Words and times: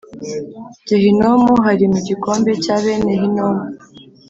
gehinomu 0.87 1.53
hari 1.65 1.85
mu 1.93 1.99
gikombe 2.07 2.51
cya 2.63 2.75
bene 2.83 3.13
hinomu 3.21 3.63